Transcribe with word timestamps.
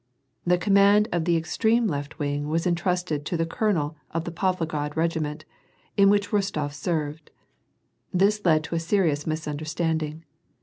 The 0.47 0.57
command 0.57 1.07
of 1.11 1.25
the 1.25 1.37
extreme 1.37 1.85
h*ft 1.93 2.17
wing 2.17 2.47
was 2.47 2.65
entrusted 2.65 3.23
to 3.23 3.37
the 3.37 3.45
colonel 3.45 3.97
of 4.09 4.23
the 4.23 4.31
Pavlograd 4.31 4.95
rec^inient, 4.95 5.43
in 5.95 6.09
which 6.09 6.31
Rostof 6.31 6.73
served. 6.73 7.29
This 8.11 8.43
led 8.43 8.63
to 8.63 8.73
a 8.73 8.79
serious 8.79 9.27
misunderstand 9.27 10.01
ing. 10.01 10.23